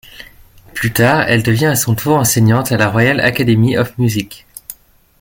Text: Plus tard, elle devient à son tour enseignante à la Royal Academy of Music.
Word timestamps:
Plus 0.73 0.91
tard, 0.93 1.25
elle 1.27 1.43
devient 1.43 1.67
à 1.67 1.75
son 1.75 1.93
tour 1.93 2.15
enseignante 2.17 2.71
à 2.71 2.77
la 2.77 2.87
Royal 2.89 3.19
Academy 3.19 3.77
of 3.77 3.95
Music. 3.99 4.47